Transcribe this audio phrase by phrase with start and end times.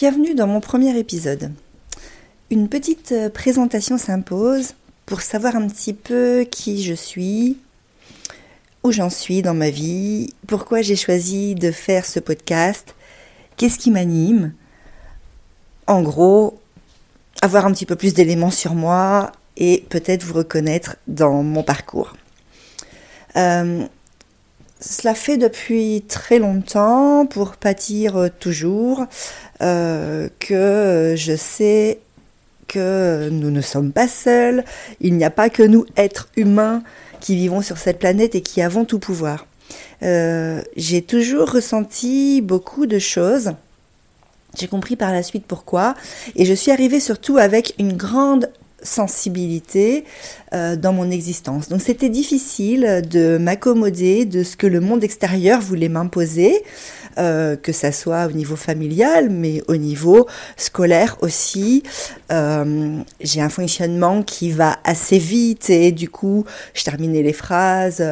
[0.00, 1.50] Bienvenue dans mon premier épisode.
[2.50, 4.74] Une petite euh, présentation s'impose
[5.06, 7.56] pour savoir un petit peu qui je suis,
[8.84, 12.94] où j'en suis dans ma vie, pourquoi j'ai choisi de faire ce podcast,
[13.56, 14.52] qu'est-ce qui m'anime.
[15.88, 16.60] En gros,
[17.42, 22.16] avoir un petit peu plus d'éléments sur moi et peut-être vous reconnaître dans mon parcours.
[23.34, 23.84] Euh,
[24.80, 29.06] cela fait depuis très longtemps, pour pas dire toujours,
[29.60, 32.00] euh, que je sais
[32.68, 34.64] que nous ne sommes pas seuls,
[35.00, 36.82] il n'y a pas que nous, êtres humains,
[37.20, 39.46] qui vivons sur cette planète et qui avons tout pouvoir.
[40.02, 43.52] Euh, j'ai toujours ressenti beaucoup de choses.
[44.56, 45.94] J'ai compris par la suite pourquoi.
[46.36, 48.50] Et je suis arrivée surtout avec une grande
[48.82, 50.04] sensibilité
[50.54, 51.68] euh, dans mon existence.
[51.68, 56.62] Donc c'était difficile de m'accommoder de ce que le monde extérieur voulait m'imposer,
[57.18, 60.26] euh, que ça soit au niveau familial, mais au niveau
[60.56, 61.82] scolaire aussi.
[62.30, 68.02] Euh, j'ai un fonctionnement qui va assez vite et du coup, je terminais les phrases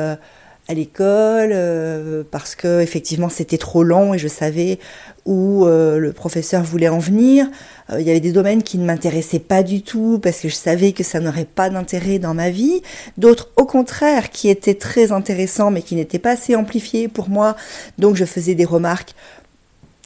[0.69, 4.79] à l'école euh, parce que effectivement c'était trop long et je savais
[5.25, 7.47] où euh, le professeur voulait en venir.
[7.91, 10.55] Euh, il y avait des domaines qui ne m'intéressaient pas du tout parce que je
[10.55, 12.83] savais que ça n'aurait pas d'intérêt dans ma vie.
[13.17, 17.57] D'autres au contraire qui étaient très intéressants mais qui n'étaient pas assez amplifiés pour moi.
[17.99, 19.15] Donc je faisais des remarques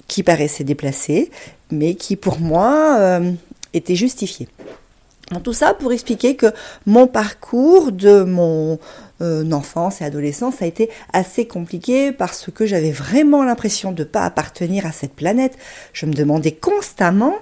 [0.09, 1.31] qui paraissaient déplacées
[1.71, 3.21] mais qui pour moi
[3.73, 4.49] étaient justifiées.
[5.45, 6.47] Tout ça pour expliquer que
[6.87, 8.81] mon parcours de mon
[9.21, 14.25] enfance et adolescence a été assez compliqué parce que j'avais vraiment l'impression de ne pas
[14.25, 15.57] appartenir à cette planète.
[15.93, 17.35] Je me demandais constamment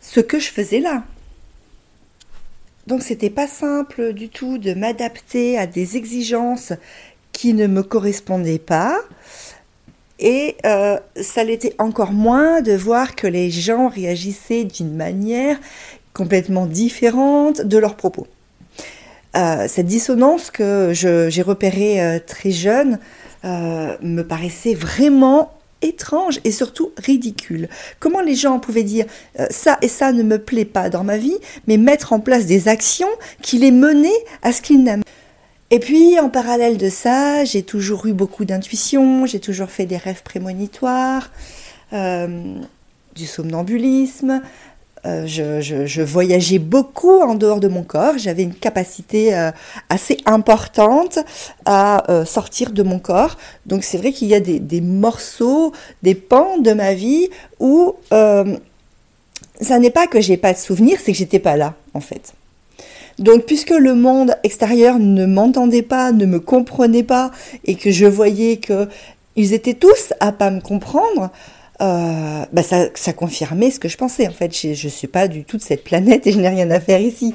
[0.00, 1.04] ce que je faisais là.
[2.86, 6.72] Donc c'était pas simple du tout de m'adapter à des exigences
[7.32, 8.98] qui ne me correspondaient pas.
[10.18, 15.58] Et euh, ça l'était encore moins de voir que les gens réagissaient d'une manière
[16.12, 18.26] complètement différente de leurs propos.
[19.36, 23.00] Euh, cette dissonance que j'ai repérée euh, très jeune
[23.44, 25.52] euh, me paraissait vraiment
[25.82, 27.68] étrange et surtout ridicule.
[27.98, 29.04] Comment les gens pouvaient dire
[29.50, 31.36] ça et ça ne me plaît pas dans ma vie,
[31.66, 33.08] mais mettre en place des actions
[33.42, 34.08] qui les menaient
[34.40, 35.02] à ce qu'ils n'aiment.
[35.70, 39.98] Et puis, en parallèle de ça, j'ai toujours eu beaucoup d'intuition, j'ai toujours fait des
[39.98, 41.30] rêves prémonitoires,
[41.92, 44.40] du somnambulisme,
[45.06, 48.16] euh, je, voyageais beaucoup en dehors de mon corps.
[48.16, 49.50] J'avais une capacité euh,
[49.90, 51.18] assez importante
[51.66, 53.36] à euh, sortir de mon corps.
[53.66, 55.72] Donc c'est vrai qu'il y a des, morceaux,
[56.02, 57.28] des pans de ma vie
[57.60, 62.00] où ça n'est pas que j'ai pas de souvenirs, c'est que j'étais pas là en
[62.00, 62.32] fait.
[63.18, 67.30] Donc puisque le monde extérieur ne m'entendait pas, ne me comprenait pas
[67.64, 68.88] et que je voyais que
[69.36, 71.30] ils étaient tous à pas me comprendre,
[71.84, 74.26] euh, bah ça, confirmait ce que je pensais.
[74.26, 76.70] En fait, je ne suis pas du tout de cette planète et je n'ai rien
[76.70, 77.34] à faire ici.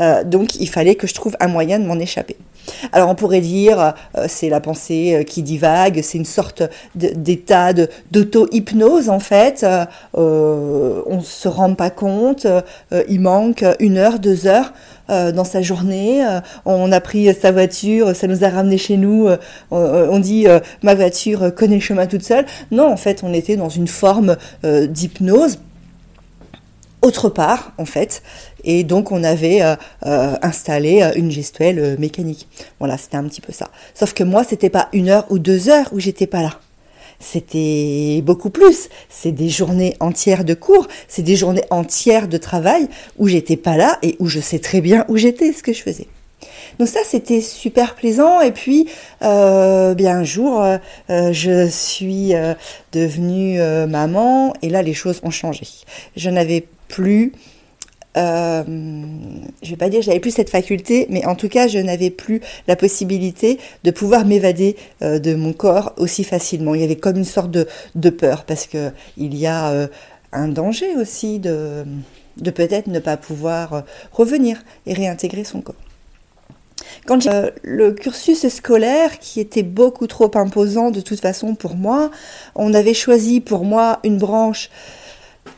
[0.00, 2.36] Euh, donc, il fallait que je trouve un moyen de m'en échapper.
[2.92, 6.62] Alors, on pourrait dire, euh, c'est la pensée qui divague, c'est une sorte
[6.94, 7.72] d'état
[8.10, 9.64] d'auto-hypnose, en fait.
[10.14, 12.46] on ne se rend pas compte,
[13.08, 14.72] il manque une heure, deux heures
[15.10, 16.24] euh, dans sa journée.
[16.24, 19.28] Euh, on a pris sa voiture, ça nous a ramené chez nous.
[19.28, 19.36] Euh,
[19.70, 20.46] on, dit
[20.82, 22.46] ma voiture connaît le chemin toute seule.
[22.70, 25.58] Non, en fait, on était dans une forme d'hypnose
[27.02, 28.22] autre part, en fait.
[28.64, 29.60] Et donc, on avait
[30.02, 32.48] installé une gestuelle mécanique.
[32.78, 33.68] Voilà, c'était un petit peu ça.
[33.94, 36.60] Sauf que moi, c'était pas une heure ou deux heures où j'étais pas là
[37.18, 38.88] c'était beaucoup plus.
[39.08, 42.88] C'est des journées entières de cours, c'est des journées entières de travail
[43.18, 45.82] où j'étais pas là et où je sais très bien où j'étais, ce que je
[45.82, 46.08] faisais.
[46.78, 48.40] Donc ça, c'était super plaisant.
[48.40, 48.88] Et puis,
[49.22, 50.78] euh, bien un jour, euh,
[51.10, 52.32] euh, je suis
[52.92, 53.58] devenue
[53.88, 55.66] maman et là, les choses ont changé.
[56.16, 57.32] Je n'avais plus
[58.16, 58.62] euh,
[59.62, 62.10] je vais pas dire que j'avais plus cette faculté, mais en tout cas, je n'avais
[62.10, 66.74] plus la possibilité de pouvoir m'évader euh, de mon corps aussi facilement.
[66.74, 69.86] Il y avait comme une sorte de, peur parce que il y a euh,
[70.32, 71.84] un danger aussi de,
[72.36, 73.80] de peut-être ne pas pouvoir euh,
[74.12, 75.74] revenir et réintégrer son corps.
[77.06, 77.28] Quand
[77.62, 82.10] le cursus scolaire, qui était beaucoup trop imposant de toute façon pour moi,
[82.54, 84.70] on avait choisi pour moi une branche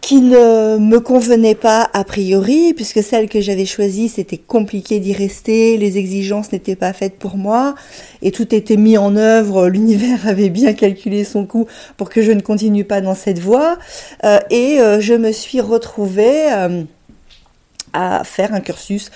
[0.01, 5.13] qui ne me convenait pas a priori, puisque celle que j'avais choisie, c'était compliqué d'y
[5.13, 7.75] rester, les exigences n'étaient pas faites pour moi,
[8.23, 11.67] et tout était mis en œuvre, l'univers avait bien calculé son coût
[11.97, 13.79] pour que je ne continue pas dans cette voie,
[14.25, 16.85] euh, et euh, je me suis retrouvée euh,
[17.93, 19.11] à faire un cursus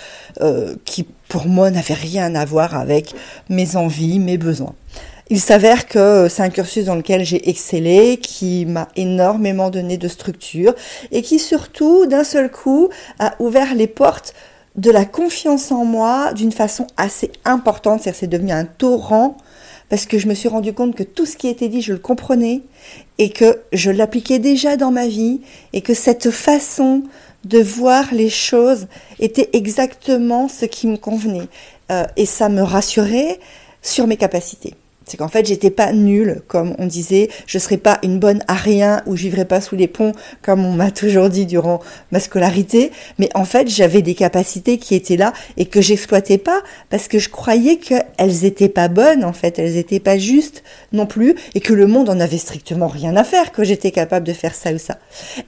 [0.85, 3.15] qui pour moi n'avait rien à voir avec
[3.49, 4.75] mes envies, mes besoins.
[5.31, 10.09] Il s'avère que c'est un cursus dans lequel j'ai excellé, qui m'a énormément donné de
[10.09, 10.75] structure
[11.13, 12.89] et qui surtout, d'un seul coup,
[13.21, 14.35] a ouvert les portes
[14.75, 18.03] de la confiance en moi d'une façon assez importante.
[18.03, 19.37] C'est-à-dire c'est devenu un torrent
[19.89, 21.99] parce que je me suis rendu compte que tout ce qui était dit, je le
[22.01, 22.63] comprenais
[23.19, 25.43] et que je l'appliquais déjà dans ma vie
[25.73, 27.05] et que cette façon
[27.45, 28.89] de voir les choses
[29.21, 31.49] était exactement ce qui me convenait.
[31.93, 33.39] Euh, et ça me rassurait
[33.81, 34.75] sur mes capacités.
[35.11, 38.55] C'est qu'en fait, j'étais pas nulle, comme on disait, je serais pas une bonne à
[38.55, 41.81] rien ou je vivrais pas sous les ponts, comme on m'a toujours dit durant
[42.13, 42.93] ma scolarité.
[43.19, 46.61] Mais en fait, j'avais des capacités qui étaient là et que j'exploitais pas
[46.91, 50.63] parce que je croyais qu'elles étaient pas bonnes, en fait, elles étaient pas justes
[50.93, 54.25] non plus et que le monde en avait strictement rien à faire, que j'étais capable
[54.25, 54.99] de faire ça ou ça.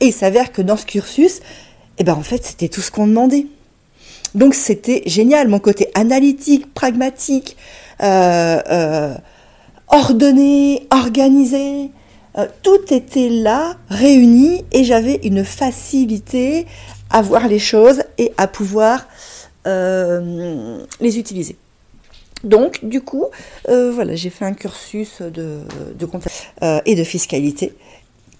[0.00, 1.38] Et il s'avère que dans ce cursus,
[1.98, 3.46] eh ben, en fait, c'était tout ce qu'on demandait.
[4.34, 7.56] Donc c'était génial, mon côté analytique, pragmatique,
[8.02, 9.14] euh, euh,
[9.92, 11.90] ordonné, organisé,
[12.36, 16.66] euh, tout était là, réuni, et j'avais une facilité
[17.10, 19.06] à voir les choses et à pouvoir
[19.64, 21.54] les utiliser.
[22.42, 23.26] Donc, du coup,
[23.68, 25.60] voilà, j'ai fait un cursus de,
[25.96, 26.08] de
[26.84, 27.72] et de fiscalité.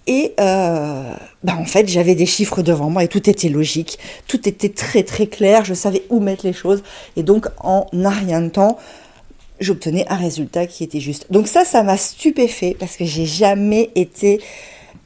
[0.05, 1.13] Et euh,
[1.43, 5.03] bah en fait, j'avais des chiffres devant moi et tout était logique, tout était très
[5.03, 6.83] très clair, je savais où mettre les choses.
[7.15, 8.77] Et donc, en un rien de temps,
[9.59, 11.27] j'obtenais un résultat qui était juste.
[11.31, 14.39] Donc ça, ça m'a stupéfait parce que j'ai jamais été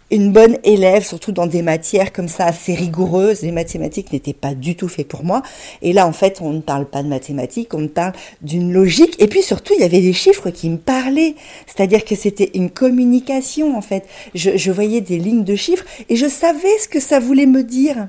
[0.09, 3.41] une bonne élève, surtout dans des matières comme ça assez rigoureuses.
[3.41, 5.41] Les mathématiques n'étaient pas du tout fait pour moi.
[5.81, 9.15] Et là, en fait, on ne parle pas de mathématiques, on parle d'une logique.
[9.19, 11.35] Et puis surtout, il y avait des chiffres qui me parlaient.
[11.65, 14.05] C'est-à-dire que c'était une communication, en fait.
[14.33, 17.63] Je, je voyais des lignes de chiffres et je savais ce que ça voulait me
[17.63, 18.07] dire.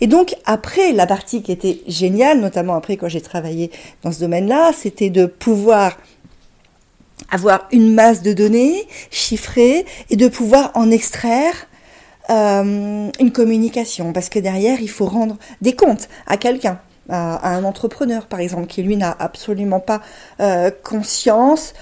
[0.00, 3.70] Et donc après, la partie qui était géniale, notamment après quand j'ai travaillé
[4.02, 5.96] dans ce domaine-là, c'était de pouvoir
[7.30, 11.54] avoir une masse de données chiffrées et de pouvoir en extraire
[12.30, 14.12] euh, une communication.
[14.12, 18.66] Parce que derrière, il faut rendre des comptes à quelqu'un, à, un entrepreneur par exemple,
[18.66, 20.00] qui lui n'a absolument pas
[20.40, 21.74] euh, conscience,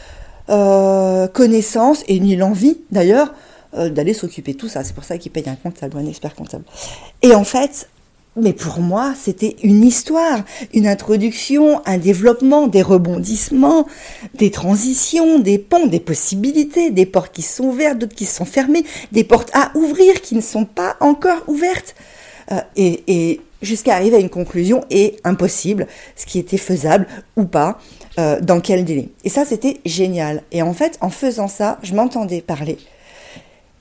[0.49, 3.35] euh, connaissance et ni l'envie d'ailleurs
[3.77, 4.85] d'aller s'occuper de tout ça.
[4.85, 6.65] C'est pour ça qu'il paye un comptable un expert comptable.
[7.23, 7.89] Et en fait,
[8.37, 10.45] mais pour moi, c'était une histoire,
[10.75, 13.87] une introduction, un développement, des rebondissements,
[14.35, 18.85] des transitions, des ponts, des possibilités, des portes qui sont ouvertes, d'autres qui sont fermées,
[19.11, 21.95] des portes à ouvrir qui ne sont pas encore ouvertes.
[22.53, 27.07] Euh, et, jusqu'à arriver à une conclusion et impossible, ce qui était faisable
[27.37, 27.79] ou pas,
[28.19, 29.09] euh, dans quel délai.
[29.25, 30.43] Et ça, c'était génial.
[30.53, 32.77] Et en fait, en faisant ça, je m'entendais parler.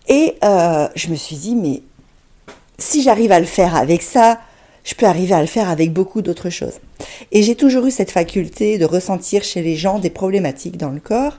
[0.07, 1.81] Et euh, je me suis dit, mais
[2.77, 4.39] si j'arrive à le faire avec ça,
[4.83, 6.79] je peux arriver à le faire avec beaucoup d'autres choses.
[7.31, 10.99] Et j'ai toujours eu cette faculté de ressentir chez les gens des problématiques dans le
[10.99, 11.37] corps,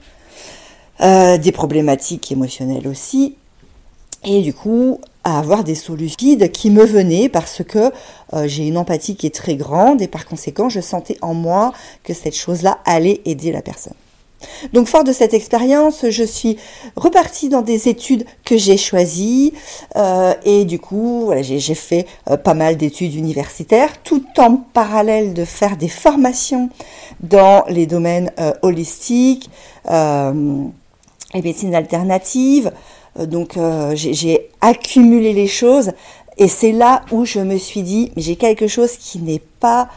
[1.00, 3.36] euh, des problématiques émotionnelles aussi,
[4.24, 7.90] et du coup à avoir des solutions qui me venaient parce que
[8.32, 11.72] euh, j'ai une empathie qui est très grande et par conséquent je sentais en moi
[12.04, 13.94] que cette chose-là allait aider la personne.
[14.72, 16.56] Donc fort de cette expérience, je suis
[16.96, 19.52] repartie dans des études que j'ai choisies
[19.96, 25.44] euh, et du coup j'ai fait euh, pas mal d'études universitaires tout en parallèle de
[25.44, 26.68] faire des formations
[27.20, 29.50] dans les domaines euh, holistiques,
[29.88, 32.72] les médecines alternatives.
[33.18, 33.58] donc
[33.94, 35.92] j'ai accumulé les choses
[36.38, 39.88] et c'est là où je me suis dit j'ai quelque chose qui n'est pas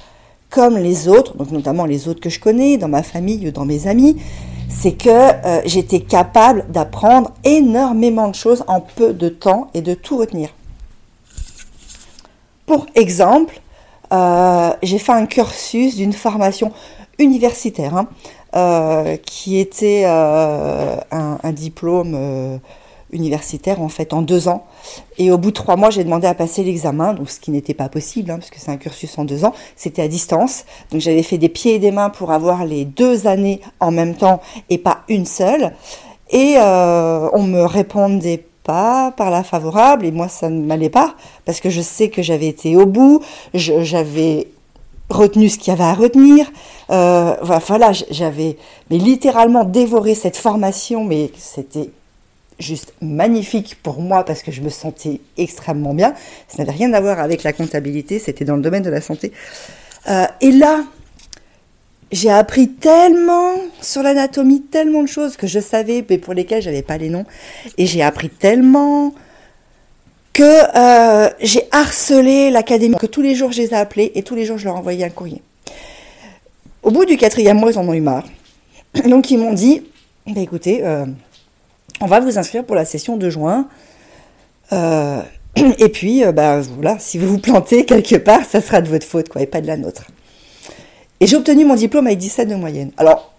[0.50, 3.66] comme les autres, donc notamment les autres que je connais, dans ma famille ou dans
[3.66, 4.18] mes amis,
[4.68, 9.94] c'est que euh, j'étais capable d'apprendre énormément de choses en peu de temps et de
[9.94, 10.50] tout retenir.
[12.66, 13.60] Pour exemple,
[14.14, 16.72] euh, j'ai fait un cursus d'une formation
[17.18, 18.08] universitaire hein,
[18.56, 22.60] euh, qui était un, un, diplôme
[23.12, 24.66] universitaire en fait en deux ans.
[25.18, 27.74] Et au bout de trois mois, j'ai demandé à passer l'examen, donc ce qui n'était
[27.74, 29.54] pas possible, hein, parce que c'est un cursus en deux ans.
[29.76, 33.28] C'était à distance, donc j'avais fait des pieds et des mains pour avoir les deux
[33.28, 35.74] années en même temps et pas une seule.
[36.32, 41.16] Et euh, on me répondait pas par la favorable, et moi ça ne m'allait pas,
[41.46, 43.22] parce que je sais que j'avais été au bout,
[43.54, 44.48] j'avais
[45.10, 46.46] retenu ce qu'il y avait à retenir.
[46.92, 47.36] Euh,
[47.66, 48.58] voilà, j'avais
[48.90, 51.90] mais littéralement dévoré cette formation, mais c'était
[52.60, 56.14] juste magnifique pour moi parce que je me sentais extrêmement bien.
[56.48, 59.32] Ça n'avait rien à voir avec la comptabilité, c'était dans le domaine de la santé.
[60.10, 60.84] Euh, et là,
[62.12, 66.82] j'ai appris tellement sur l'anatomie, tellement de choses que je savais, mais pour lesquelles j'avais
[66.82, 67.26] pas les noms.
[67.78, 69.14] Et j'ai appris tellement
[70.34, 74.36] que euh, j'ai harcelé l'académie, que tous les jours je les ai appelés et tous
[74.36, 75.42] les jours je leur envoyais un courrier.
[76.82, 78.26] Au bout du quatrième mois, ils en ont eu marre.
[79.06, 79.84] Donc ils m'ont dit,
[80.26, 81.06] bah écoutez, euh,
[82.02, 83.68] on va vous inscrire pour la session de juin.
[84.74, 85.22] Euh,
[85.78, 89.30] et puis, bah voilà, si vous vous plantez quelque part, ça sera de votre faute,
[89.30, 90.06] quoi, et pas de la nôtre.
[91.20, 92.92] Et j'ai obtenu mon diplôme avec 17 de moyenne.
[92.98, 93.34] Alors,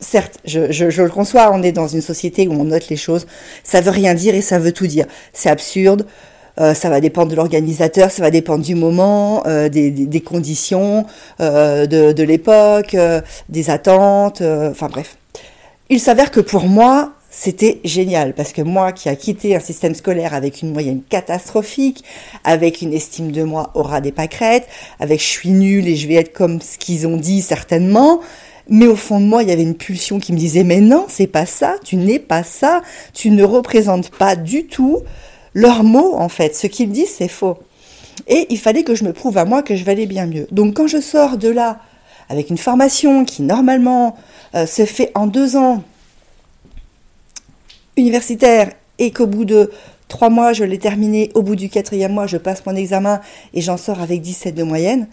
[0.00, 3.26] certes, je, le conçois, on est dans une société où on note les choses.
[3.62, 5.06] Ça veut rien dire et ça veut tout dire.
[5.32, 6.06] C'est absurde.
[6.60, 11.06] Euh, ça va dépendre de l'organisateur, ça va dépendre du moment, euh, des, conditions,
[11.40, 15.18] euh, de, de l'époque, euh, des attentes, euh, enfin bref.
[15.88, 19.94] Il s'avère que pour moi, c'était génial parce que moi qui a quitté un système
[19.94, 22.02] scolaire avec une moyenne catastrophique,
[22.42, 24.66] avec une estime de moi au des pâquerettes,
[24.98, 28.18] avec je suis nul et je vais être comme ce qu'ils ont dit certainement,
[28.68, 31.06] mais au fond de moi, il y avait une pulsion qui me disait mais non,
[31.08, 32.82] c'est pas ça, tu n'es pas ça,
[33.14, 35.04] tu ne représentes pas du tout
[35.54, 37.58] leurs mots en fait, ce qu'ils disent c'est faux.
[38.26, 40.48] Et il fallait que je me prouve à moi que je valais bien mieux.
[40.50, 41.78] Donc quand je sors de là
[42.28, 44.16] avec une formation qui normalement
[44.56, 45.84] euh, se fait en deux ans,
[47.98, 49.70] universitaire et qu'au bout de
[50.08, 53.20] trois mois, je l'ai terminé, au bout du quatrième mois, je passe mon examen
[53.54, 55.08] et j'en sors avec 17 de moyenne.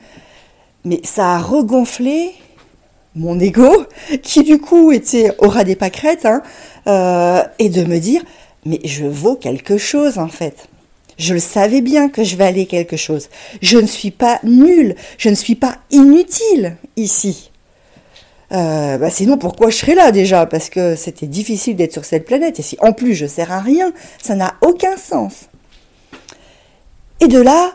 [0.86, 2.32] Mais ça a regonflé
[3.15, 3.86] mon ego,
[4.22, 6.42] qui du coup était au ras des pâquerettes, hein,
[6.88, 8.24] euh, et de me dire,
[8.65, 10.68] mais je vaux quelque chose en fait.
[11.18, 13.30] Je le savais bien que je valais quelque chose.
[13.62, 17.51] Je ne suis pas nulle, je ne suis pas inutile ici.
[18.52, 20.46] Euh, bah sinon, pourquoi je serais là déjà?
[20.46, 22.60] Parce que c'était difficile d'être sur cette planète.
[22.60, 25.50] Et si en plus je sers à rien, ça n'a aucun sens.
[27.22, 27.72] Et de là,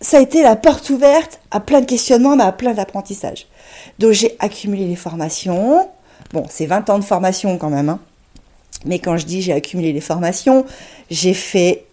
[0.00, 3.46] ça a été la porte ouverte à plein de questionnements, mais à plein d'apprentissages.
[3.98, 5.88] Donc j'ai accumulé les formations.
[6.32, 7.88] Bon, c'est 20 ans de formation quand même.
[7.88, 8.00] Hein.
[8.84, 10.64] Mais quand je dis j'ai accumulé les formations,
[11.10, 11.86] j'ai fait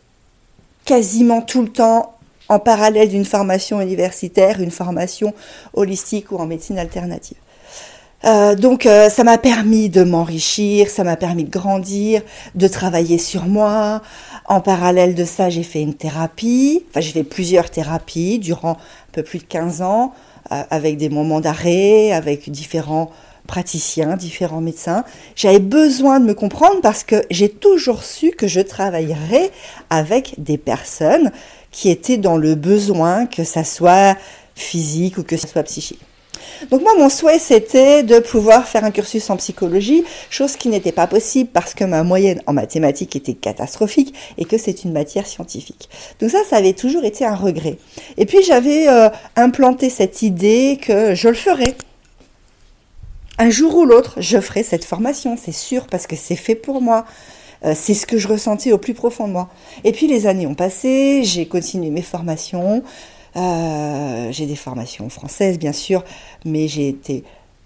[0.86, 2.13] quasiment tout le temps
[2.50, 5.34] en parallèle d'une formation universitaire, une formation
[5.74, 7.38] holistique ou en médecine alternative.
[8.26, 12.22] Euh, donc euh, ça m'a permis de m'enrichir, ça m'a permis de grandir,
[12.56, 14.02] de travailler sur moi.
[14.46, 19.12] En parallèle de ça, j'ai fait une thérapie, enfin j'ai fait plusieurs thérapies durant un
[19.12, 20.14] peu plus de 15 ans,
[20.52, 23.12] euh, avec des moments d'arrêt, avec différents
[23.46, 25.04] praticiens, différents médecins.
[25.36, 29.52] J'avais besoin de me comprendre parce que j'ai toujours su que je travaillerais
[29.90, 31.32] avec des personnes
[31.74, 34.16] qui étaient dans le besoin, que ça soit
[34.56, 36.00] physique ou que ça soit psychique.
[36.70, 40.92] Donc moi, mon souhait, c'était de pouvoir faire un cursus en psychologie, chose qui n'était
[40.92, 45.28] pas possible parce que ma moyenne en mathématiques était catastrophique et que c'est une matière
[45.28, 45.90] scientifique.
[46.20, 47.78] Donc ça, ça avait toujours été un regret.
[48.18, 51.76] Et puis j'avais euh, implanté cette idée que je le ferais.
[53.40, 56.82] Un jour ou l'autre, je ferai cette formation, c'est sûr, parce que c'est fait pour
[56.82, 57.06] moi.
[57.66, 59.50] Euh, c'est ce que je ressentais au plus profond de moi.
[59.84, 62.84] Et puis les années ont passé, j'ai continué mes formations.
[63.36, 66.04] Euh, j'ai des formations françaises, bien sûr,
[66.46, 67.24] mais j'ai été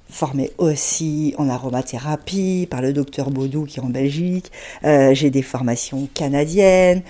[0.10, 4.52] formée aussi en aromathérapie par le docteur Baudou qui est en Belgique.
[4.86, 7.02] Euh, j'ai des formations canadiennes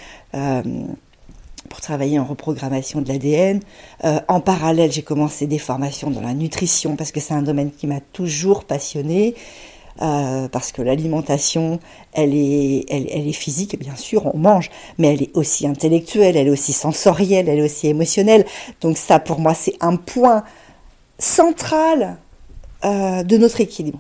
[1.69, 3.59] pour travailler en reprogrammation de l'ADN.
[4.03, 7.87] en parallèle, j'ai commencé des formations dans la nutrition parce que c'est un domaine qui
[7.87, 9.35] m'a toujours passionnée.
[10.01, 11.79] Euh, parce que l'alimentation,
[12.13, 16.47] elle est, elle, est physique, bien sûr, on mange, mais elle est aussi intellectuelle, elle
[16.47, 18.45] est aussi sensorielle, elle est aussi émotionnelle.
[18.81, 20.43] Donc ça, pour moi, c'est un point
[21.17, 22.17] central
[22.85, 23.99] euh, de notre équilibre.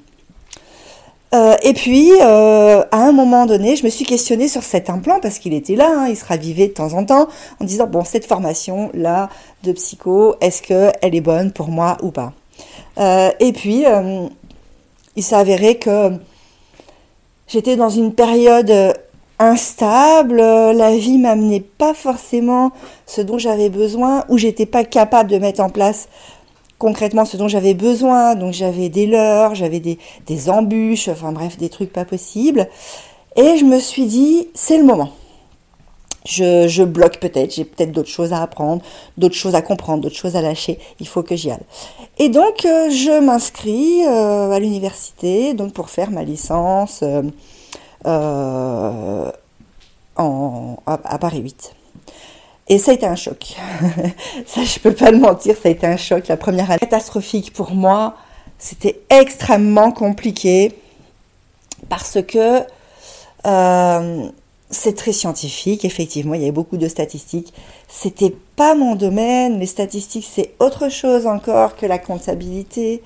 [1.33, 5.39] Euh, et puis, à un moment donné, je me suis questionnée sur cet implant parce
[5.39, 7.27] qu'il était là, hein, il se ravivait de temps en temps,
[7.59, 9.29] en disant bon, cette formation là
[9.63, 12.33] de psycho, est-ce que elle est bonne pour moi ou pas?
[13.39, 13.85] Et puis,
[15.17, 16.11] il s'est avéré que
[17.47, 18.71] j'étais dans une période
[19.39, 22.71] instable, la vie m'amenait pas forcément
[23.05, 26.07] ce dont j'avais besoin, ou j'étais pas capable de mettre en place
[26.79, 28.35] concrètement ce dont j'avais besoin.
[28.35, 32.67] Donc j'avais des leurres, j'avais des embûches, enfin bref, des trucs pas possibles.
[33.35, 35.11] Et je me suis dit, c'est le moment
[36.27, 38.81] je, bloque peut-être, j'ai peut-être d'autres choses à apprendre,
[39.17, 41.59] d'autres choses à comprendre, d'autres choses à lâcher, il faut que j'y aille.
[42.17, 47.03] Et donc euh, je m'inscris euh, à l'université donc pour faire ma licence
[48.05, 49.31] euh,
[50.15, 51.73] à, Paris 8.
[52.69, 53.55] Et ça a été un choc.
[54.45, 56.27] ça, je peux pas le mentir, ça a été un choc.
[56.27, 58.15] La première année catastrophique pour moi,
[58.57, 60.77] c'était extrêmement compliqué
[61.87, 62.63] parce que
[64.69, 67.53] c'est très scientifique, effectivement, il y avait beaucoup de statistiques.
[67.87, 73.01] C'était pas mon domaine, les statistiques c'est autre chose encore que la comptabilité.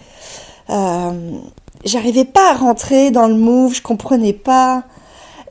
[0.69, 1.39] Euh,
[1.83, 4.83] J'arrivais pas à rentrer dans le move, je comprenais pas.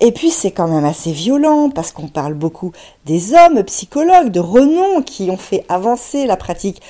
[0.01, 2.73] Et puis c'est quand même assez violent parce qu'on parle beaucoup
[3.05, 6.81] des hommes psychologues de renom qui ont fait avancer la pratique.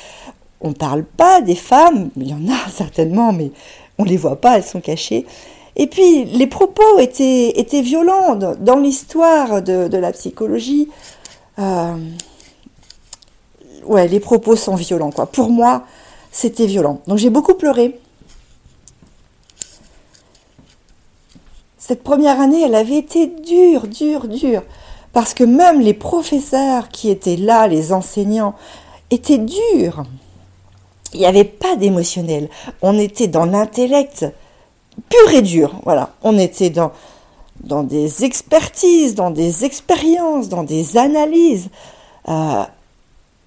[0.60, 3.50] On parle pas des femmes, il y en a certainement, mais
[3.98, 5.26] on les voit pas, elles sont cachées.
[5.76, 10.88] Et puis les propos étaient, violents dans l'histoire de, la psychologie.
[11.58, 11.96] Euh,
[13.88, 15.26] les propos sont violents, quoi.
[15.26, 15.84] Pour moi,
[16.30, 17.00] c'était violent.
[17.06, 17.98] Donc j'ai beaucoup pleuré.
[21.78, 24.62] Cette première année, elle avait été dure, dure, dure.
[25.12, 28.54] Parce que même les professeurs qui étaient là, les enseignants,
[29.10, 30.04] étaient durs.
[31.12, 32.48] Il n'y avait pas d'émotionnel.
[32.82, 34.26] On était dans l'intellect
[35.08, 35.80] pur et dur.
[35.84, 36.10] Voilà.
[36.22, 36.92] On était dans,
[37.82, 41.68] des expertises, dans des expériences, dans des analyses.
[42.28, 42.64] Euh,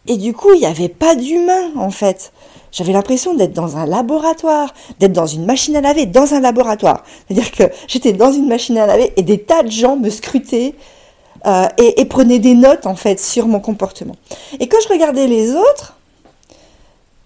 [0.07, 2.31] et du coup, il n'y avait pas d'humain, en fait.
[2.72, 7.03] J'avais l'impression d'être dans un laboratoire, d'être dans une machine à laver, dans un laboratoire.
[7.27, 10.74] C'est-à-dire que j'étais dans une machine à laver et des tas de gens me scrutaient
[11.45, 14.15] euh, et, prenaient des notes, en fait, sur mon comportement.
[14.60, 15.98] Et quand je regardais les autres,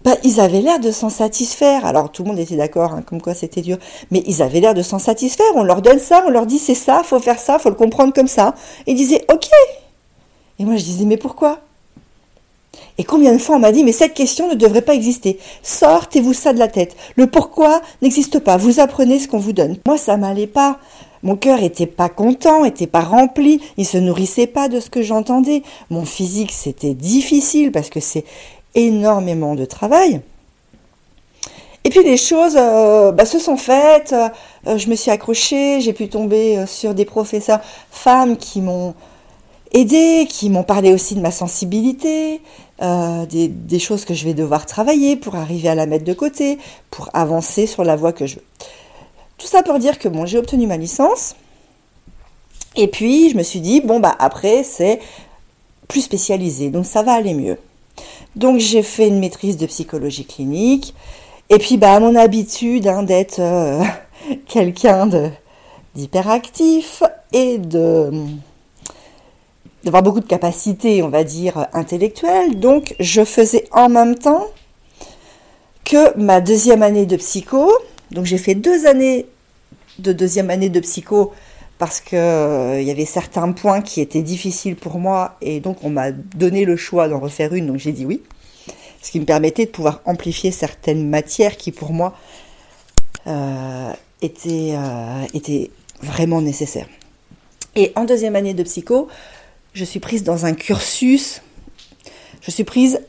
[0.08, 1.84] bah, ils avaient l'air de s'en satisfaire.
[1.84, 3.76] Alors tout le monde était d'accord, hein, comme quoi c'était dur,
[4.10, 5.46] mais ils avaient l'air de s'en satisfaire.
[5.54, 8.14] On leur donne ça, on leur dit c'est ça, faut faire ça, faut le comprendre
[8.14, 8.54] comme ça.
[8.86, 9.48] Ils disaient ok.
[10.58, 11.60] Et moi je disais mais pourquoi?
[12.96, 15.38] Et combien de fois on m'a dit, mais cette question ne devrait pas exister.
[15.62, 16.96] Sortez-vous ça de la tête.
[17.16, 18.56] Le pourquoi n'existe pas.
[18.56, 19.76] Vous apprenez ce qu'on vous donne.
[19.86, 20.78] Moi, ça m'allait pas.
[21.22, 23.60] Mon cœur était pas content, était pas rempli.
[23.76, 25.62] Il se nourrissait pas de ce que j'entendais.
[25.90, 28.24] Mon physique, c'était difficile parce que c'est
[28.78, 30.22] énormément de travail.
[31.84, 35.92] Et puis les choses euh, bah, se sont faites, euh, je me suis accrochée, j'ai
[35.92, 38.94] pu tomber euh, sur des professeurs femmes qui m'ont
[39.72, 42.42] aidé, qui m'ont parlé aussi de ma sensibilité,
[42.82, 46.58] euh, des, choses que je vais devoir travailler pour arriver à la mettre de côté,
[46.90, 48.44] pour avancer sur la voie que je veux.
[49.36, 51.36] Tout ça pour dire que bon, j'ai obtenu ma licence.
[52.76, 55.00] Et puis je me suis dit bon bah après c'est
[55.88, 57.56] plus spécialisé, donc ça va aller mieux.
[58.36, 60.94] Donc j'ai fait une maîtrise de psychologie clinique.
[61.50, 63.82] Et puis bah mon habitude hein, d'être euh,
[64.46, 65.08] quelqu'un
[65.94, 68.10] d'hyperactif et de
[69.84, 72.58] d'avoir beaucoup de capacités, on va dire, intellectuelles.
[72.58, 74.46] Donc, je faisais en même temps
[75.84, 77.72] que ma deuxième année de psycho.
[78.10, 79.26] Donc, j'ai fait deux années
[79.98, 81.32] de deuxième année de psycho
[81.78, 85.90] parce qu'il euh, y avait certains points qui étaient difficiles pour moi et donc on
[85.90, 88.22] m'a donné le choix d'en refaire une, donc j'ai dit oui.
[89.00, 92.16] Ce qui me permettait de pouvoir amplifier certaines matières qui pour moi
[93.28, 93.92] euh,
[94.24, 95.70] euh, étaient
[96.02, 96.88] vraiment nécessaires.
[97.76, 99.06] Et en deuxième année de psycho,
[99.72, 101.42] je suis prise dans un cursus,
[102.42, 103.00] je suis prise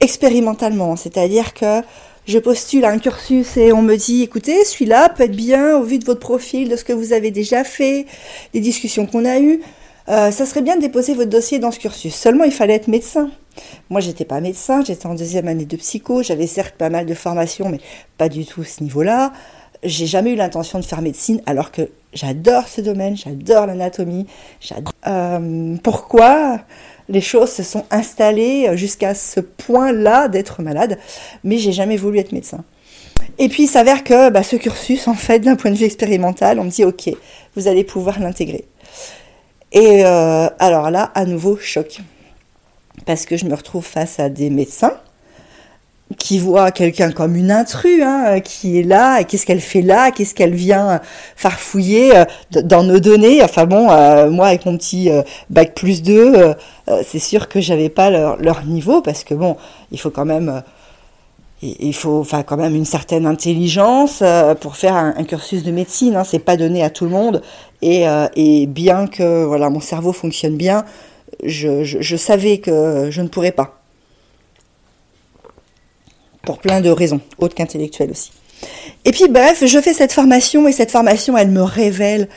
[0.00, 1.82] expérimentalement, c'est-à-dire que
[2.30, 5.82] je postule à un cursus et on me dit, écoutez, celui-là peut être bien au
[5.82, 8.06] vu de votre profil, de ce que vous avez déjà fait,
[8.54, 9.60] des discussions qu'on a eues.
[10.08, 12.14] Euh, ça serait bien de déposer votre dossier dans ce cursus.
[12.14, 13.30] Seulement, il fallait être médecin.
[13.90, 17.14] Moi, j'étais pas médecin, j'étais en deuxième année de psycho, j'avais certes pas mal de
[17.14, 17.80] formations, mais
[18.16, 19.32] pas du tout ce niveau-là.
[19.82, 24.26] J'ai jamais eu l'intention de faire médecine, alors que J'adore ce domaine, j'adore l'anatomie.
[25.06, 26.60] Euh, pourquoi?
[27.10, 30.98] Les choses se sont installées jusqu'à ce point-là d'être malade,
[31.44, 32.64] mais j'ai jamais voulu être médecin.
[33.38, 36.58] Et puis il s'avère que bah, ce cursus, en fait, d'un point de vue expérimental,
[36.58, 37.10] on me dit ok,
[37.56, 38.64] vous allez pouvoir l'intégrer.
[39.72, 42.00] Et euh, alors là, à nouveau, choc.
[43.06, 44.94] Parce que je me retrouve face à des médecins
[46.18, 50.10] qui voit quelqu'un comme une intrue, hein, qui est là, et qu'est-ce qu'elle fait là,
[50.10, 51.00] qu'est-ce qu'elle vient
[51.36, 52.24] farfouiller euh,
[52.64, 53.42] dans nos données.
[53.42, 56.54] Enfin bon, euh, moi avec mon petit euh, bac plus 2,
[57.04, 59.56] c'est sûr que j'avais pas leur, leur, niveau parce que bon,
[59.92, 60.62] il faut quand même,
[61.62, 64.24] il faut enfin quand même une certaine intelligence
[64.60, 66.16] pour faire un, cursus de médecine.
[66.16, 67.42] Hein, c'est pas donné à tout le monde.
[67.80, 70.84] Et, et bien que voilà mon cerveau fonctionne bien,
[71.44, 73.79] je, je, je savais que je ne pourrais pas
[76.42, 78.32] pour plein de raisons, autres qu'intellectuelles aussi.
[79.04, 82.28] Et puis bref, je fais cette formation et cette formation, elle me révèle,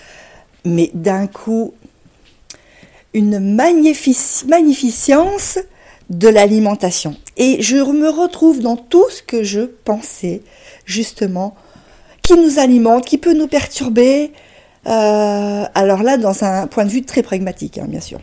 [0.65, 1.73] mais d'un coup,
[3.13, 5.59] une magnificence
[6.09, 7.15] de l'alimentation.
[7.37, 10.41] Et je me retrouve dans tout ce que je pensais,
[10.85, 11.55] justement,
[12.21, 14.31] qui nous alimente, qui peut nous perturber.
[14.87, 18.19] Euh, alors là, dans un point de vue très pragmatique, hein, bien sûr.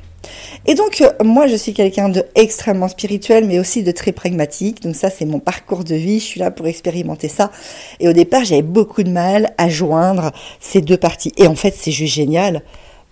[0.67, 4.83] Et donc, euh, moi, je suis quelqu'un de extrêmement spirituel, mais aussi de très pragmatique.
[4.83, 6.21] Donc ça, c'est mon parcours de vie.
[6.21, 7.51] Je suis là pour expérimenter ça.
[7.99, 11.33] Et au départ, j'avais beaucoup de mal à joindre ces deux parties.
[11.37, 12.63] Et en fait, c'est juste génial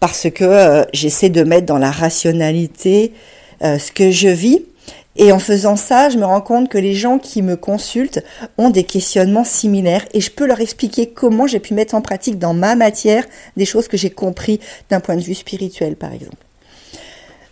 [0.00, 3.12] parce que euh, j'essaie de mettre dans la rationalité
[3.62, 4.62] euh, ce que je vis.
[5.16, 8.22] Et en faisant ça, je me rends compte que les gens qui me consultent
[8.56, 12.38] ont des questionnements similaires et je peux leur expliquer comment j'ai pu mettre en pratique
[12.38, 13.24] dans ma matière
[13.56, 16.47] des choses que j'ai compris d'un point de vue spirituel, par exemple.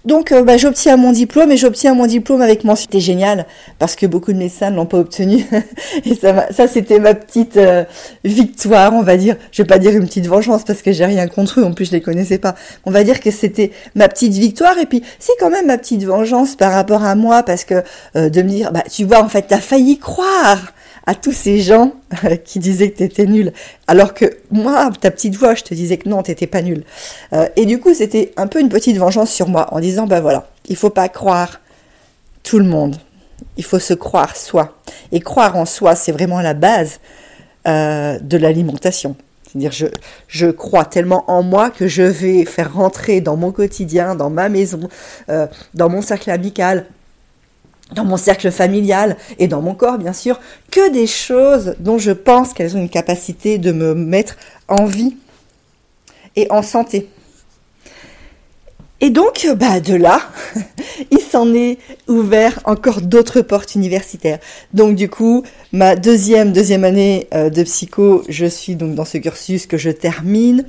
[0.07, 2.87] Donc euh, bah, j'obtiens mon diplôme et j'obtiens mon diplôme avec mention.
[2.87, 3.45] C'était génial
[3.81, 5.45] parce que beaucoup de médecins ne l'ont pas obtenu.
[6.05, 7.85] et ça, ça c'était ma petite euh,
[8.23, 9.35] victoire, on va dire.
[9.51, 11.65] Je vais pas dire une petite vengeance parce que j'ai rien contre eux.
[11.65, 12.55] En plus, je les connaissais pas.
[12.85, 16.05] On va dire que c'était ma petite victoire et puis c'est quand même ma petite
[16.05, 17.83] vengeance par rapport à moi parce que
[18.15, 20.73] euh, de me dire, bah tu vois, en fait, t'as failli croire
[21.07, 21.93] à tous ces gens
[22.25, 23.53] euh, qui disaient que t'étais nul,
[23.87, 26.85] alors que moi, ta petite voix, je te disais que non, t'étais pas nul.
[27.33, 30.21] Euh, et du coup, c'était un peu une petite vengeance sur moi, en disant, ben
[30.21, 31.61] voilà, il faut pas croire
[32.43, 32.97] tout le monde,
[33.57, 34.77] il faut se croire soi.
[35.13, 36.99] Et croire en soi, c'est vraiment la base
[37.69, 39.15] euh, de l'alimentation.
[39.47, 39.87] C'est-à-dire, je,
[40.27, 44.49] je crois tellement en moi que je vais faire rentrer dans mon quotidien, dans ma
[44.49, 44.89] maison,
[45.29, 46.87] dans mon cercle amical,
[47.95, 52.13] dans mon cercle familial et dans mon corps, bien sûr, que des choses dont je
[52.13, 54.37] pense qu'elles ont une capacité de me mettre
[54.69, 55.17] en vie
[56.35, 57.09] et en santé.
[59.01, 60.23] Et donc, bah, de là,
[61.11, 64.39] il s'en est ouvert encore d'autres portes universitaires.
[64.73, 69.19] Donc, du coup, ma deuxième, deuxième année euh, de psycho, je suis donc dans ce
[69.19, 70.65] cursus que je termine.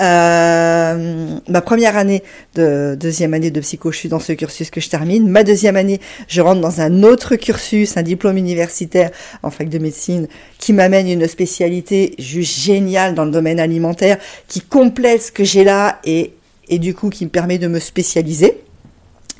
[0.00, 2.22] Euh, ma première année
[2.54, 5.28] de deuxième année de psycho, je suis dans ce cursus que je termine.
[5.28, 9.10] Ma deuxième année, je rentre dans un autre cursus, un diplôme universitaire
[9.42, 14.60] en fac de médecine, qui m'amène une spécialité juste géniale dans le domaine alimentaire, qui
[14.60, 16.32] complète ce que j'ai là et,
[16.68, 18.62] et du coup qui me permet de me spécialiser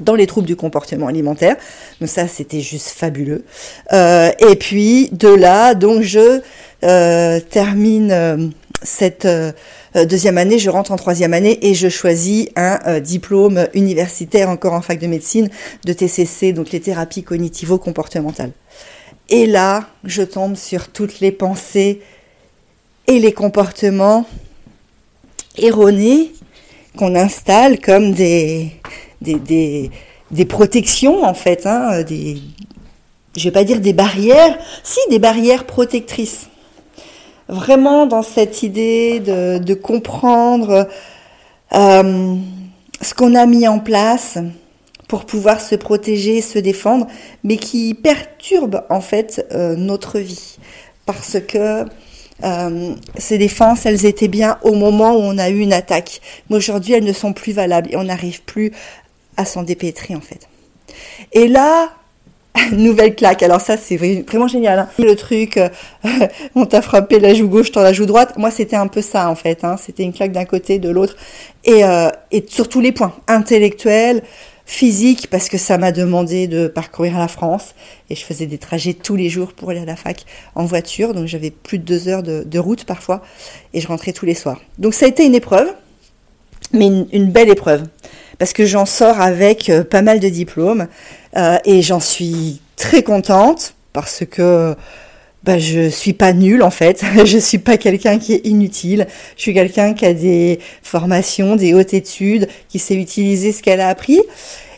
[0.00, 1.56] dans les troubles du comportement alimentaire.
[2.00, 3.44] Donc ça, c'était juste fabuleux.
[3.92, 6.40] Euh, et puis de là, donc je
[6.84, 8.48] euh, termine euh,
[8.82, 9.52] cette euh,
[10.04, 14.72] deuxième année, je rentre en troisième année et je choisis un euh, diplôme universitaire encore
[14.72, 15.48] en fac de médecine
[15.84, 18.52] de TCC, donc les thérapies cognitivo-comportementales.
[19.30, 22.00] Et là, je tombe sur toutes les pensées
[23.06, 24.26] et les comportements
[25.56, 26.32] erronés
[26.96, 28.72] qu'on installe comme des,
[29.20, 29.90] des,
[30.30, 32.38] des, protections en fait, hein, des,
[33.36, 36.48] je vais pas dire des barrières, si des barrières protectrices
[37.48, 40.88] vraiment dans cette idée de, de comprendre
[41.74, 42.36] euh,
[43.00, 44.38] ce qu'on a mis en place
[45.08, 47.06] pour pouvoir se protéger, se défendre,
[47.42, 50.58] mais qui perturbe en fait euh, notre vie.
[51.06, 51.86] Parce que
[52.44, 56.20] euh, ces défenses, elles étaient bien au moment où on a eu une attaque.
[56.48, 58.72] Mais aujourd'hui, elles ne sont plus valables et on n'arrive plus
[59.36, 60.48] à s'en dépêtrer en fait.
[61.32, 61.90] Et là,
[62.72, 63.42] nouvelle claque.
[63.42, 64.78] Alors ça, c'est vraiment génial.
[64.78, 64.88] Hein.
[64.98, 65.68] Le truc, euh,
[66.54, 68.34] on t'a frappé la joue gauche, dans la joue droite.
[68.36, 69.64] Moi, c'était un peu ça en fait.
[69.64, 69.76] Hein.
[69.76, 71.16] C'était une claque d'un côté, de l'autre,
[71.64, 72.10] et, euh,
[72.48, 74.22] sur tous les points, intellectuel,
[74.64, 77.74] physique, parce que ça m'a demandé de parcourir la France,
[78.10, 81.14] et je faisais des trajets tous les jours pour aller à la fac en voiture,
[81.14, 83.22] donc j'avais plus de deux heures de, route parfois,
[83.72, 84.60] et je rentrais tous les soirs.
[84.78, 85.68] Donc ça a été une épreuve,
[86.74, 87.84] mais une belle épreuve
[88.38, 90.86] parce que j'en sors avec euh, pas mal de diplômes
[91.36, 94.74] euh, et j'en suis très contente parce que
[95.42, 99.42] bah, je suis pas nulle en fait, je suis pas quelqu'un qui est inutile, je
[99.42, 103.88] suis quelqu'un qui a des formations, des hautes études, qui sait utiliser ce qu'elle a
[103.88, 104.20] appris.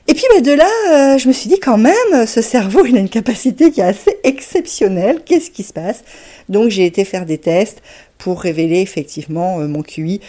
[0.09, 2.97] Et puis bah, de là, euh, je me suis dit quand même, ce cerveau, il
[2.97, 5.21] a une capacité qui est assez exceptionnelle.
[5.25, 6.03] Qu'est-ce qui se passe?
[6.49, 7.83] Donc j'ai été faire des tests
[8.19, 10.21] pour révéler effectivement mon QI.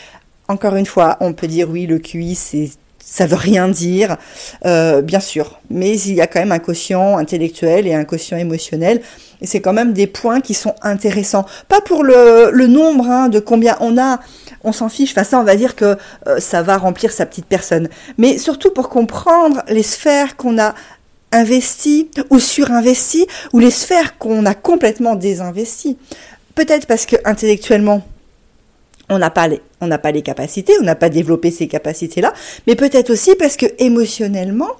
[0.48, 2.70] Encore une fois, on peut dire oui, le QI c'est
[3.04, 4.18] ça veut rien dire,
[4.66, 8.38] euh, bien sûr, mais il y a quand même un quotient intellectuel et un quotient
[8.38, 9.02] émotionnel,
[9.42, 11.46] et c'est quand même des points qui sont intéressants.
[11.68, 14.20] Pas pour le, nombre hein, de combien on a,
[14.64, 17.46] on s'en fiche, enfin ça on va dire que euh, ça va remplir sa petite
[17.46, 20.74] personne, mais surtout pour comprendre les sphères qu'on a
[21.32, 25.98] investies ou surinvesties, ou les sphères qu'on a complètement désinvesties.
[26.56, 28.04] Peut-être parce que intellectuellement,
[29.12, 29.48] on n'a pas
[30.12, 32.34] les, capacités, on n'a pas développé ces capacités-là,
[32.68, 34.72] mais peut-être aussi parce que émotionnellement,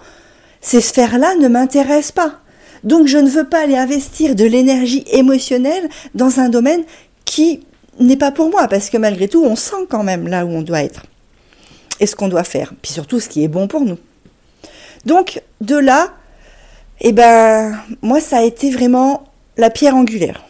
[0.62, 2.40] ces sphères-là ne m'intéressent pas.
[2.84, 6.84] Donc je ne veux pas aller investir de l'énergie émotionnelle dans un domaine
[7.26, 7.66] qui
[8.00, 10.62] n'est pas pour moi, parce que malgré tout, on sent quand même là où on
[10.62, 11.04] doit être
[12.00, 13.98] et ce qu'on doit faire, puis surtout ce qui est bon pour nous.
[15.06, 16.14] Donc de là,
[17.00, 19.24] eh ben moi ça a été vraiment
[19.58, 20.44] la pierre angulaire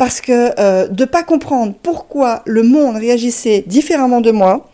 [0.00, 4.70] parce que euh, de pas comprendre pourquoi le monde réagissait différemment de moi,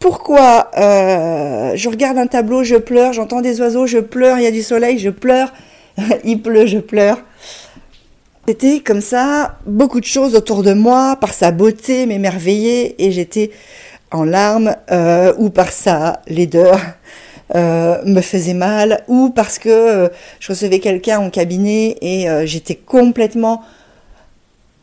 [0.00, 4.46] pourquoi euh, je regarde un tableau, je pleure, j'entends des oiseaux, je pleure, il y
[4.48, 5.52] a du soleil, je pleure,
[6.24, 7.18] il pleut, je pleure.
[8.48, 13.52] C'était comme ça, beaucoup de choses autour de moi, par sa beauté, m'émerveiller, et j'étais
[14.10, 16.80] en larmes, euh, ou par sa laideur,
[17.54, 23.62] euh, me faisait mal, ou parce que je recevais quelqu'un en cabinet et j'étais complètement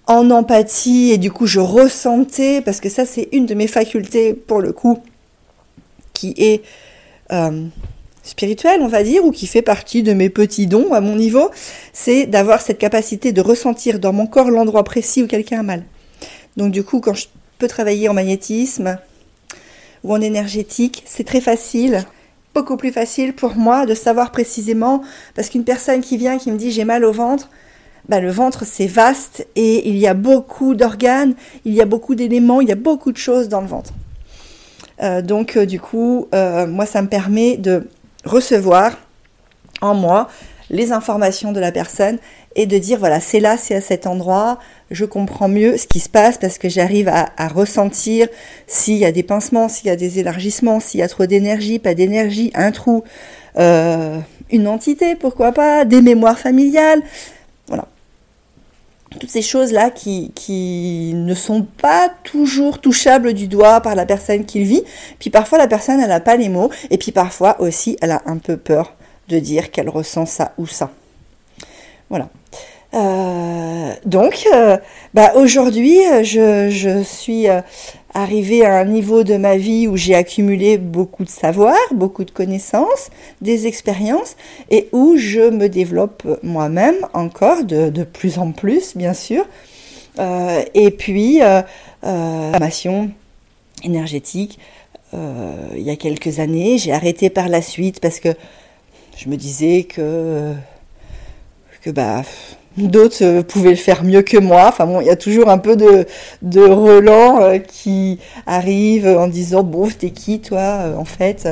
[0.08, 4.34] en empathie et du coup je ressentais, parce que ça c'est une de mes facultés
[4.34, 5.00] pour le coup,
[6.14, 6.64] qui est
[7.32, 7.66] euh,
[8.24, 11.50] spirituel, on va dire, ou qui fait partie de mes petits dons à mon niveau,
[11.94, 15.84] c'est d'avoir cette capacité de ressentir dans mon corps l'endroit précis où quelqu'un a mal.
[16.58, 18.98] Donc du coup, quand je peux travailler en magnétisme
[20.04, 22.06] ou en énergétique, c'est très facile,
[22.54, 25.02] beaucoup plus facile pour moi de savoir précisément,
[25.36, 27.50] parce qu'une personne qui vient qui me dit j'ai mal au ventre,
[28.10, 31.34] bah, le ventre c'est vaste et il y a beaucoup d'organes,
[31.66, 33.94] il y a beaucoup d'éléments, il y a beaucoup de choses dans le ventre.
[35.02, 37.88] Euh, donc euh, du coup, euh, moi ça me permet de
[38.24, 38.98] recevoir
[39.82, 40.30] en moi
[40.70, 42.18] les informations de la personne
[42.56, 44.58] et de dire voilà c'est là c'est à cet endroit
[44.90, 48.28] je comprends mieux ce qui se passe parce que j'arrive à, ressentir
[48.66, 51.78] s'il y a des pincements s'il y a des élargissements s'il y a trop d'énergie
[51.78, 53.04] pas d'énergie un trou
[53.60, 57.04] une entité pourquoi pas des mémoires familiales
[59.20, 64.06] toutes ces choses là qui, qui ne sont pas toujours touchables du doigt par la
[64.06, 64.84] personne qui le vit
[65.20, 68.24] puis parfois la personne elle n'a pas les mots et puis parfois aussi elle a
[68.26, 68.96] un peu peur
[69.28, 70.92] de dire qu'elle ressent ça ou ça.
[72.10, 72.30] Voilà.
[72.96, 74.78] Euh, donc, euh,
[75.14, 77.62] bah aujourd'hui, je, je, suis euh,
[78.14, 82.32] arrivée à un niveau de ma vie où j'ai accumulé beaucoup de savoir, beaucoup de
[82.32, 83.10] connaissances,
[83.42, 84.38] des expériences,
[84.70, 89.46] et où je me développe moi-même encore de, de, plus en plus, bien sûr.
[90.74, 91.42] et puis,
[92.02, 93.12] formation
[93.84, 94.58] énergétique.
[95.14, 98.30] il y a quelques années, j'ai arrêté par la suite parce que
[99.18, 100.54] je me disais que
[101.86, 102.24] que bah
[102.78, 104.68] d'autres euh, pouvaient le faire mieux que moi.
[104.68, 106.06] Enfin bon, il y a toujours un peu de
[106.42, 111.48] de relents euh, qui arrivent en disant bon, t'es qui toi euh, en fait?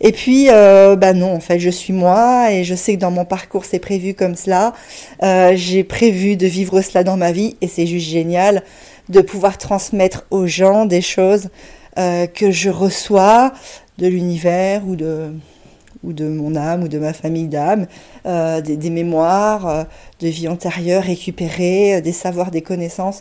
[0.00, 3.24] Et puis bah non, en fait, je suis moi et je sais que dans mon
[3.24, 4.72] parcours c'est prévu comme cela.
[5.54, 8.62] J'ai prévu de vivre cela dans ma vie et c'est juste génial
[9.08, 11.48] de pouvoir transmettre aux gens des choses
[11.96, 13.52] que je reçois
[13.98, 15.32] de l'univers ou de
[16.02, 17.86] ou de mon âme ou de ma famille d'âme,
[18.26, 19.84] euh, des, mémoires euh,
[20.20, 23.20] de vie antérieure récupérées, euh, des savoirs, des connaissances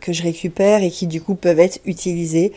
[0.00, 2.52] que je récupère et qui du coup peuvent être utilisées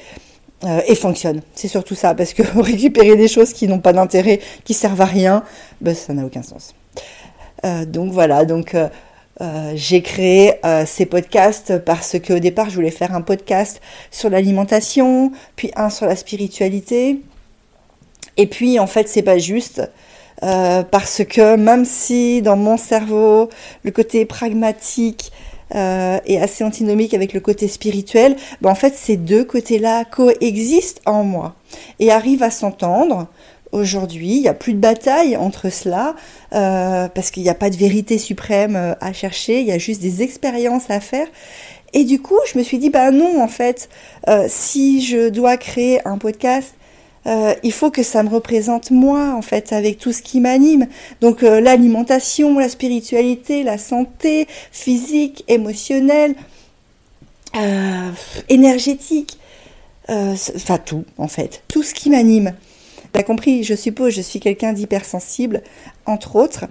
[0.87, 1.41] et fonctionnent.
[1.55, 5.05] C'est surtout ça, parce que récupérer des choses qui n'ont pas d'intérêt, qui servent à
[5.05, 5.43] rien,
[5.81, 6.75] ben, ça n'a aucun sens.
[7.87, 8.75] donc voilà, donc
[9.73, 10.53] j'ai créé
[10.85, 16.05] ces podcasts parce qu'au départ je voulais faire un podcast sur l'alimentation, puis un sur
[16.05, 17.21] la spiritualité,
[18.39, 19.81] et puis en fait c'est pas juste
[20.43, 23.49] euh, parce que même si dans mon cerveau
[23.83, 25.31] le côté pragmatique
[25.75, 31.01] euh, est assez antinomique avec le côté spirituel, ben en fait ces deux côtés-là coexistent
[31.05, 31.55] en moi
[31.99, 33.27] et arrivent à s'entendre.
[33.71, 36.15] Aujourd'hui, il n'y a plus de bataille entre cela,
[36.55, 40.01] euh, parce qu'il n'y a pas de vérité suprême à chercher, il y a juste
[40.01, 41.27] des expériences à faire.
[41.93, 43.89] Et du coup, je me suis dit, bah non, en fait,
[44.47, 46.73] si je dois créer un podcast
[47.29, 50.87] euh, il faut que ça me représente moi, en fait, avec tout ce qui m'anime.
[51.21, 56.35] Donc euh, l'alimentation, la spiritualité, la santé physique, émotionnelle,
[57.55, 58.11] euh,
[58.49, 59.37] énergétique,
[60.07, 62.53] enfin tout, en fait, tout ce qui m'anime.
[63.11, 65.61] T'as compris, je suppose, je suis quelqu'un d'hypersensible,
[66.05, 66.65] entre autres.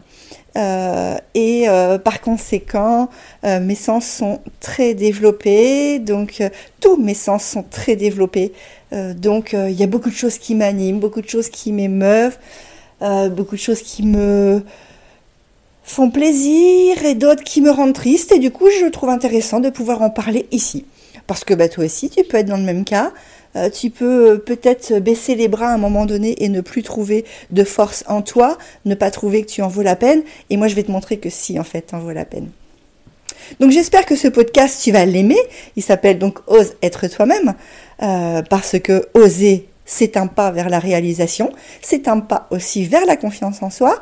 [0.59, 1.67] Et
[2.05, 3.09] par conséquent,
[3.45, 6.43] mes sens sont très développés, donc
[6.81, 8.53] tous mes sens sont très développés.
[8.93, 11.73] Euh, donc euh, il y a beaucoup de choses qui m'animent, beaucoup de choses qui
[11.73, 12.39] m'émeuvent,
[13.03, 14.63] euh, beaucoup de choses qui me
[15.83, 18.33] font plaisir et d'autres qui me rendent triste.
[18.33, 20.85] Et du coup, je trouve intéressant de pouvoir en parler ici.
[21.27, 23.13] Parce que bah, toi aussi, tu peux être dans le même cas.
[23.73, 27.65] Tu peux peut-être baisser les bras à un moment donné et ne plus trouver de
[27.65, 30.23] force en toi, ne pas trouver que tu en vaux la peine.
[30.51, 32.49] Et moi, je vais te montrer que si, en fait, en vaut la peine.
[33.61, 35.39] Donc j'espère que ce podcast, tu vas l'aimer.
[35.77, 37.55] Il s'appelle donc Ose être toi-même,
[38.03, 43.07] euh, parce que oser, c'est un pas vers la réalisation, c'est un pas aussi vers
[43.07, 44.01] la confiance en soi.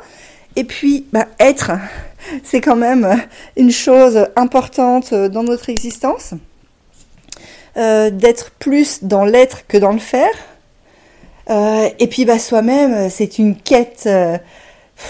[0.55, 1.71] Et puis, bah, être,
[2.43, 3.21] c'est quand même
[3.55, 6.33] une chose importante dans notre existence.
[7.77, 10.33] Euh, d'être plus dans l'être que dans le faire.
[11.49, 14.09] Euh, et puis, bah, soi-même, c'est une quête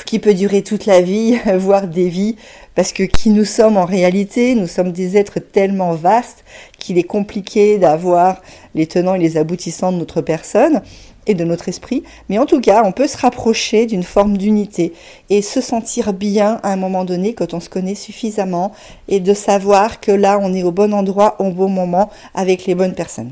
[0.05, 2.35] qui peut durer toute la vie, voire des vies,
[2.75, 6.43] parce que qui nous sommes en réalité, nous sommes des êtres tellement vastes
[6.77, 8.41] qu'il est compliqué d'avoir
[8.75, 10.81] les tenants et les aboutissants de notre personne
[11.27, 14.93] et de notre esprit, mais en tout cas, on peut se rapprocher d'une forme d'unité
[15.29, 18.71] et se sentir bien à un moment donné quand on se connaît suffisamment
[19.07, 22.73] et de savoir que là, on est au bon endroit, au bon moment, avec les
[22.73, 23.31] bonnes personnes.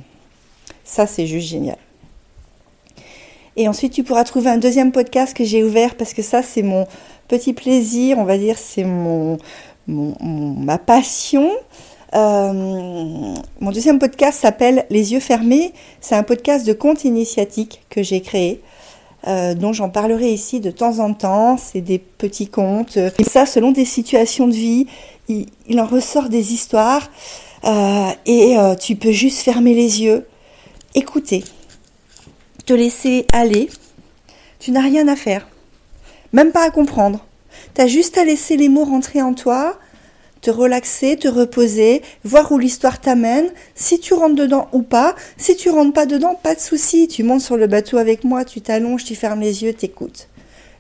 [0.84, 1.78] Ça, c'est juste génial.
[3.58, 6.62] Et ensuite, tu pourras trouver un deuxième podcast que j'ai ouvert parce que ça, c'est
[6.62, 6.86] mon,
[7.28, 9.38] petit plaisir, on va dire, c'est mon,
[9.88, 11.50] ma passion.
[12.16, 12.54] Euh,
[13.60, 15.74] mon deuxième podcast s'appelle Les yeux fermés.
[16.00, 18.62] C'est un podcast de conte initiatique que j'ai créé.
[19.28, 21.58] dont j'en parlerai ici de temps en temps.
[21.58, 22.98] C'est des petits contes.
[22.98, 24.88] Et ça, selon des situations de vie,
[25.28, 27.10] il, il en ressort des histoires.
[28.26, 30.28] et tu peux juste fermer les yeux,
[30.94, 31.44] écouter,
[32.66, 33.70] te laisser aller.
[34.60, 35.48] Tu n'as rien à faire,
[36.32, 37.26] même pas à comprendre.
[37.74, 39.78] Tu as juste à laisser les mots rentrer en toi,
[40.46, 45.16] te relaxer, te reposer, voir où l'histoire t'amène, si tu rentres dedans ou pas.
[45.38, 48.46] Si tu rentres pas dedans, pas de souci, tu montes sur le bateau avec moi,
[48.46, 50.28] tu t'allonges, tu fermes les yeux, t'écoutes.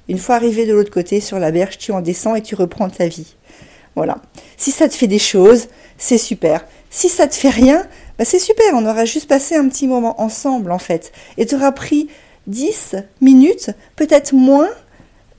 [0.07, 2.89] Une fois arrivé de l'autre côté sur la berge, tu en descends et tu reprends
[2.89, 3.33] ta vie.
[3.95, 4.17] Voilà.
[4.55, 6.63] Si ça te fait des choses, c'est super.
[6.91, 7.87] Si ça te fait rien,
[8.19, 11.11] bah c'est super, on aura juste passé un petit moment ensemble en fait.
[11.37, 12.07] Et tu auras pris
[12.45, 14.69] 10 minutes, peut-être moins,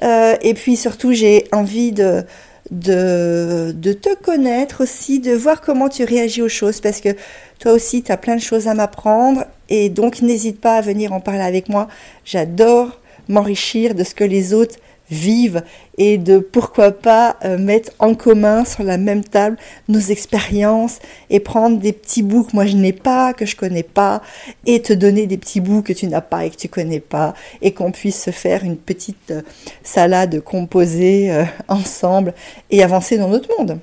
[0.02, 2.24] Euh, et puis surtout j'ai envie de
[2.70, 7.10] te connaître aussi, de voir comment tu réagis aux choses, parce que
[7.58, 11.12] toi aussi, tu as plein de choses à m'apprendre, et donc n'hésite pas à venir
[11.12, 11.88] en parler avec moi.
[12.24, 14.76] J'adore m'enrichir de ce que les autres
[15.10, 15.62] vivent
[15.98, 19.56] et de pourquoi pas euh, mettre en commun sur la même table
[19.88, 20.98] nos expériences
[21.30, 24.22] et prendre des petits bouts que moi je n'ai pas, que je connais pas
[24.66, 27.34] et te donner des petits bouts que tu n'as pas et que tu connais pas
[27.62, 29.42] et qu'on puisse se faire une petite euh,
[29.82, 32.34] salade composée euh, ensemble
[32.70, 33.78] et avancer dans notre monde.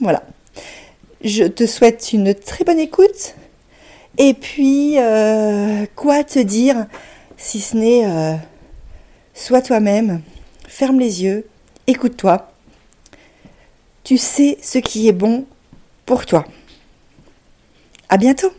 [0.00, 0.22] Voilà.
[1.22, 3.36] Je te souhaite une très bonne écoute
[4.18, 4.96] et puis
[5.94, 6.86] quoi te dire
[7.36, 8.38] si ce n'est
[9.32, 10.20] sois toi-même
[10.72, 11.46] ferme les yeux,
[11.86, 12.50] écoute-toi.
[14.04, 15.44] Tu sais ce qui est bon
[16.06, 16.46] pour toi.
[18.08, 18.50] À bientôt.